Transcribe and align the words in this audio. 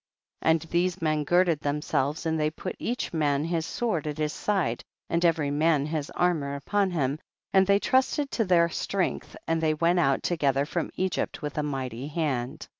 3. 0.41 0.49
And 0.49 0.61
these 0.61 0.99
men 0.99 1.23
girded 1.23 1.59
them 1.59 1.79
selves, 1.79 2.25
and 2.25 2.39
they 2.39 2.49
put 2.49 2.75
each 2.79 3.13
man 3.13 3.43
his 3.45 3.67
sword 3.67 4.07
at 4.07 4.17
his 4.17 4.33
side, 4.33 4.83
and 5.11 5.23
every 5.23 5.51
man 5.51 5.85
his 5.85 6.09
armour 6.15 6.55
upon 6.55 6.89
him, 6.89 7.19
and 7.53 7.67
they 7.67 7.77
trusted 7.77 8.31
to 8.31 8.43
their 8.43 8.67
strength, 8.67 9.35
and 9.47 9.61
they 9.61 9.75
went 9.75 9.99
out 9.99 10.23
together 10.23 10.65
from 10.65 10.89
Egypt 10.95 11.43
with 11.43 11.55
a 11.55 11.61
mighty 11.61 12.07
hand. 12.07 12.67